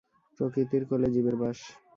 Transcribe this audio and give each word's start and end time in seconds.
প্রকৃতির 0.39 0.83
কোলে 0.89 1.07
জীবের 1.13 1.35
বাস। 1.41 1.59